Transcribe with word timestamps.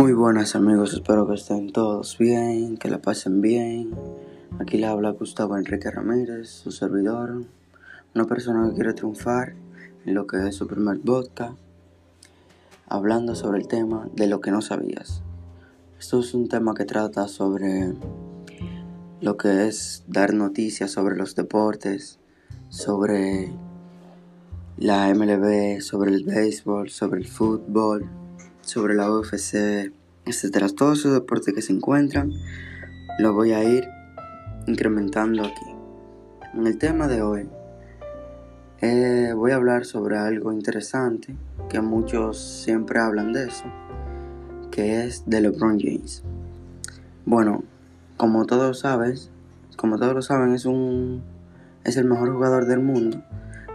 Muy 0.00 0.14
buenas 0.14 0.56
amigos, 0.56 0.94
espero 0.94 1.28
que 1.28 1.34
estén 1.34 1.72
todos 1.72 2.16
bien, 2.16 2.78
que 2.78 2.88
la 2.88 3.02
pasen 3.02 3.42
bien. 3.42 3.90
Aquí 4.58 4.78
le 4.78 4.86
habla 4.86 5.10
Gustavo 5.10 5.58
Enrique 5.58 5.90
Ramírez, 5.90 6.48
su 6.48 6.70
servidor, 6.70 7.44
una 8.14 8.24
persona 8.24 8.66
que 8.66 8.76
quiere 8.76 8.94
triunfar 8.94 9.52
en 10.06 10.14
lo 10.14 10.26
que 10.26 10.48
es 10.48 10.54
su 10.54 10.66
primer 10.66 10.96
vodka, 11.00 11.54
hablando 12.88 13.34
sobre 13.34 13.58
el 13.58 13.68
tema 13.68 14.08
de 14.14 14.26
lo 14.26 14.40
que 14.40 14.50
no 14.50 14.62
sabías. 14.62 15.22
Esto 15.98 16.20
es 16.20 16.32
un 16.32 16.48
tema 16.48 16.72
que 16.72 16.86
trata 16.86 17.28
sobre 17.28 17.92
lo 19.20 19.36
que 19.36 19.66
es 19.66 20.04
dar 20.08 20.32
noticias 20.32 20.92
sobre 20.92 21.14
los 21.14 21.34
deportes, 21.34 22.18
sobre 22.70 23.52
la 24.78 25.14
MLB, 25.14 25.82
sobre 25.82 26.14
el 26.14 26.24
béisbol, 26.24 26.88
sobre 26.88 27.20
el 27.20 27.28
fútbol 27.28 28.08
sobre 28.70 28.94
la 28.94 29.10
UFC, 29.10 29.92
etcétera. 30.24 30.68
Todos 30.68 31.00
esos 31.00 31.12
deportes 31.12 31.52
que 31.52 31.60
se 31.60 31.72
encuentran, 31.72 32.32
lo 33.18 33.34
voy 33.34 33.52
a 33.52 33.64
ir 33.64 33.88
incrementando 34.68 35.44
aquí. 35.44 35.66
En 36.54 36.66
el 36.68 36.78
tema 36.78 37.08
de 37.08 37.20
hoy, 37.20 37.48
eh, 38.80 39.32
voy 39.34 39.50
a 39.50 39.56
hablar 39.56 39.84
sobre 39.84 40.18
algo 40.18 40.52
interesante, 40.52 41.34
que 41.68 41.80
muchos 41.80 42.38
siempre 42.38 43.00
hablan 43.00 43.32
de 43.32 43.48
eso, 43.48 43.64
que 44.70 45.04
es 45.04 45.24
de 45.26 45.40
LeBron 45.40 45.80
James. 45.80 46.22
Bueno, 47.26 47.64
como 48.16 48.46
todos 48.46 48.78
sabes, 48.78 49.30
como 49.76 49.98
todos 49.98 50.14
lo 50.14 50.22
saben, 50.22 50.54
es 50.54 50.64
un 50.64 51.22
es 51.82 51.96
el 51.96 52.04
mejor 52.04 52.32
jugador 52.32 52.66
del 52.66 52.80
mundo 52.80 53.20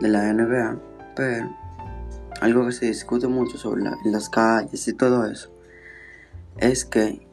de 0.00 0.08
la 0.08 0.32
NBA, 0.32 0.78
pero 1.16 1.65
algo 2.40 2.66
que 2.66 2.72
se 2.72 2.86
discute 2.86 3.28
mucho 3.28 3.58
sobre 3.58 3.82
las 4.04 4.28
calles 4.28 4.86
y 4.88 4.92
todo 4.92 5.26
eso, 5.26 5.50
es 6.58 6.84
que 6.84 7.26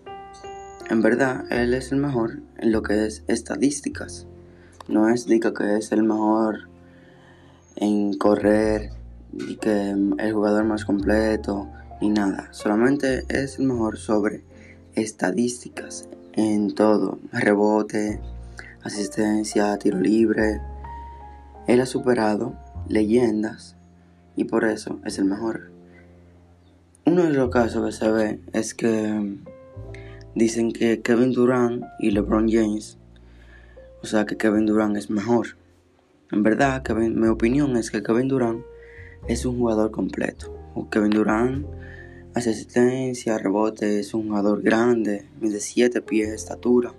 en 0.90 1.02
verdad 1.02 1.46
él 1.52 1.74
es 1.74 1.92
el 1.92 2.00
mejor 2.00 2.42
en 2.58 2.72
lo 2.72 2.82
que 2.84 3.06
es 3.06 3.24
estadísticas. 3.28 4.28
No 4.88 5.10
es 5.10 5.26
diga 5.26 5.54
que 5.54 5.78
es 5.78 5.92
el 5.92 6.04
mejor 6.04 6.68
en 7.76 8.18
correr 8.18 8.92
y 9.32 9.56
que 9.56 9.92
el 9.92 10.34
jugador 10.34 10.66
más 10.66 10.86
completo 10.86 11.70
ni 12.02 12.10
nada. 12.10 12.50
Solamente 12.52 13.26
es 13.30 13.60
el 13.60 13.66
mejor 13.66 13.98
sobre 13.98 14.44
estadísticas 14.94 16.10
en 16.34 16.76
todo. 16.76 17.20
Rebote, 17.32 18.20
asistencia, 18.84 19.78
tiro 19.78 20.00
libre. 20.00 20.62
Él 21.68 21.80
ha 21.80 21.86
superado 21.86 22.56
leyendas 22.90 23.78
y 24.36 24.46
por 24.46 24.66
eso 24.66 25.00
es 25.06 25.18
el 25.18 25.26
mejor. 25.26 25.72
Uno 27.06 27.24
de 27.24 27.34
los 27.34 27.50
casos 27.50 27.86
que 27.86 27.92
se 27.92 28.12
ve 28.12 28.40
es 28.54 28.74
que 28.74 29.38
dicen 30.36 30.72
que 30.72 31.02
Kevin 31.02 31.34
Durant 31.34 31.84
y 32.00 32.12
LeBron 32.12 32.50
James, 32.50 32.98
o 34.02 34.06
sea 34.06 34.26
que 34.26 34.38
Kevin 34.38 34.66
Durant 34.66 34.98
es 34.98 35.10
mejor. 35.10 35.58
En 36.32 36.44
verdad, 36.44 36.82
Kevin, 36.82 37.20
mi 37.20 37.28
opinión 37.28 37.78
es 37.78 37.92
que 37.92 38.02
Kevin 38.02 38.28
Durant 38.28 38.64
es 39.28 39.46
un 39.46 39.58
jugador 39.58 39.92
completo. 39.92 40.54
Kevin 40.90 41.12
Durant 41.12 41.66
hace 42.34 42.50
asistencia, 42.50 43.38
rebote, 43.38 44.00
es 44.00 44.14
un 44.14 44.30
jugador 44.30 44.62
grande, 44.62 45.28
mide 45.40 45.60
7 45.60 46.02
pies 46.02 46.30
de 46.30 46.36
estatura. 46.36 46.94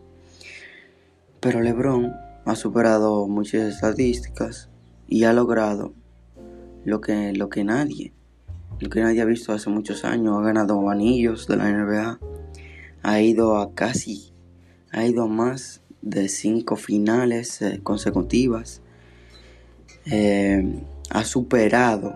Pero 1.40 1.60
LeBron 1.60 2.12
ha 2.44 2.56
superado 2.56 3.26
muchas 3.26 3.74
estadísticas 3.74 4.68
y 5.08 5.24
ha 5.24 5.32
logrado 5.32 5.92
lo 6.84 7.00
que, 7.00 7.32
lo 7.32 7.48
que 7.48 7.64
nadie, 7.64 8.12
lo 8.80 8.90
que 8.90 9.00
nadie 9.00 9.20
ha 9.20 9.24
visto 9.24 9.52
hace 9.52 9.70
muchos 9.70 10.04
años. 10.04 10.38
Ha 10.38 10.42
ganado 10.42 10.88
anillos 10.90 11.46
de 11.46 11.56
la 11.56 11.70
NBA, 11.70 12.18
ha 13.02 13.20
ido 13.20 13.56
a 13.58 13.74
casi, 13.74 14.32
ha 14.90 15.04
ido 15.04 15.24
a 15.24 15.26
más 15.26 15.82
de 16.02 16.28
cinco 16.28 16.76
finales 16.76 17.62
eh, 17.62 17.80
consecutivas, 17.82 18.82
eh, 20.06 20.82
ha 21.10 21.24
superado 21.24 22.14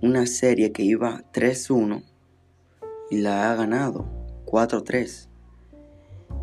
una 0.00 0.26
serie 0.26 0.72
que 0.72 0.82
iba 0.82 1.24
3-1 1.32 2.04
y 3.10 3.18
la 3.18 3.50
ha 3.50 3.56
ganado 3.56 4.06
4-3. 4.46 5.28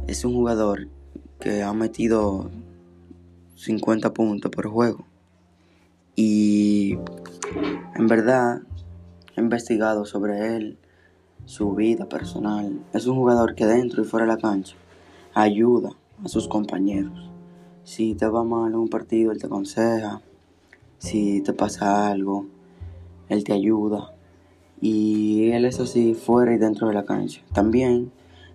Es 0.07 0.25
un 0.25 0.33
jugador 0.33 0.89
que 1.39 1.61
ha 1.61 1.73
metido 1.73 2.51
50 3.55 4.13
puntos 4.13 4.51
por 4.51 4.67
juego. 4.67 5.12
Y 6.15 6.97
en 7.95 8.07
verdad 8.07 8.61
he 9.35 9.41
investigado 9.41 10.05
sobre 10.05 10.55
él, 10.55 10.77
su 11.45 11.73
vida 11.73 12.07
personal. 12.07 12.79
Es 12.93 13.07
un 13.07 13.15
jugador 13.15 13.55
que 13.55 13.65
dentro 13.65 14.03
y 14.03 14.05
fuera 14.05 14.25
de 14.25 14.33
la 14.33 14.37
cancha 14.37 14.75
ayuda 15.33 15.91
a 16.23 16.27
sus 16.27 16.47
compañeros. 16.47 17.29
Si 17.83 18.15
te 18.15 18.27
va 18.27 18.43
mal 18.43 18.71
en 18.71 18.75
un 18.75 18.89
partido, 18.89 19.31
él 19.31 19.39
te 19.39 19.47
aconseja. 19.47 20.21
Si 20.99 21.41
te 21.41 21.51
pasa 21.53 22.09
algo, 22.09 22.45
él 23.27 23.43
te 23.43 23.53
ayuda. 23.53 24.13
Y 24.79 25.49
él 25.51 25.65
es 25.65 25.79
así 25.79 26.13
fuera 26.13 26.53
y 26.53 26.57
dentro 26.57 26.87
de 26.87 26.93
la 26.93 27.05
cancha. 27.05 27.41
También 27.53 28.11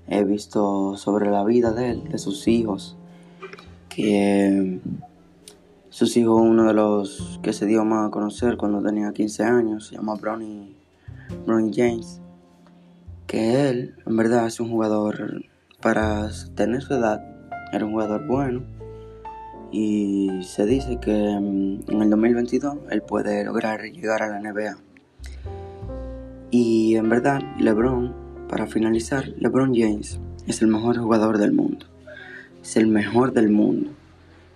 he 0.06 0.24
visto 0.24 0.96
sobre 0.96 1.30
la 1.30 1.44
vida 1.44 1.72
de 1.72 1.90
él, 1.90 2.08
de 2.08 2.18
sus 2.18 2.48
hijos, 2.48 2.96
que 3.88 4.80
sus 5.90 6.16
hijos, 6.16 6.40
uno 6.40 6.64
de 6.64 6.74
los 6.74 7.40
que 7.42 7.52
se 7.52 7.66
dio 7.66 7.84
más 7.84 8.08
a 8.08 8.10
conocer 8.10 8.56
cuando 8.56 8.82
tenía 8.82 9.12
15 9.12 9.44
años, 9.44 9.86
se 9.86 9.96
llama 9.96 10.14
Bronny, 10.14 10.76
James. 11.74 12.20
Que 13.26 13.68
él, 13.68 13.94
en 14.06 14.16
verdad, 14.16 14.46
es 14.46 14.60
un 14.60 14.70
jugador, 14.70 15.44
para 15.80 16.28
tener 16.54 16.82
su 16.82 16.94
edad, 16.94 17.22
era 17.72 17.84
un 17.84 17.92
jugador 17.92 18.26
bueno. 18.26 18.62
Y 19.70 20.30
se 20.42 20.64
dice 20.64 20.98
que 20.98 21.12
mm, 21.12 21.90
en 21.90 22.02
el 22.02 22.10
2022 22.10 22.78
él 22.90 23.02
puede 23.02 23.44
lograr 23.44 23.82
llegar 23.82 24.22
a 24.22 24.28
la 24.28 24.40
NBA. 24.40 24.78
Y 26.50 26.96
en 26.96 27.08
verdad, 27.08 27.40
LeBron, 27.58 28.14
para 28.48 28.66
finalizar, 28.66 29.28
LeBron 29.38 29.74
James 29.74 30.18
es 30.46 30.62
el 30.62 30.68
mejor 30.68 30.98
jugador 30.98 31.36
del 31.38 31.52
mundo. 31.52 31.86
Es 32.62 32.76
el 32.76 32.86
mejor 32.86 33.32
del 33.32 33.50
mundo 33.50 33.90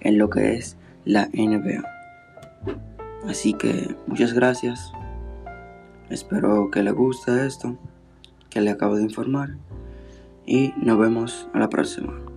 en 0.00 0.18
lo 0.18 0.30
que 0.30 0.54
es 0.54 0.76
la 1.04 1.28
NBA. 1.32 1.82
Así 3.28 3.54
que 3.54 3.94
muchas 4.06 4.32
gracias. 4.32 4.92
Espero 6.10 6.70
que 6.70 6.82
le 6.82 6.90
guste 6.90 7.46
esto 7.46 7.78
que 8.50 8.60
le 8.60 8.70
acabo 8.70 8.96
de 8.96 9.02
informar. 9.02 9.56
Y 10.44 10.74
nos 10.76 10.98
vemos 10.98 11.48
a 11.54 11.58
la 11.58 11.68
próxima. 11.68 12.31